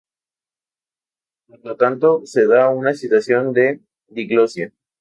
Por 1.45 1.63
lo 1.63 1.75
tanto, 1.77 2.25
se 2.25 2.47
da 2.47 2.69
una 2.71 2.95
situación 2.95 3.53
de 3.53 3.81
diglosia. 4.07 4.73